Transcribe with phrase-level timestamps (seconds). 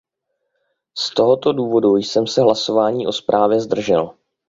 [0.97, 4.13] Z tohoto důvodu jsem se hlasování o zprávě zdržel.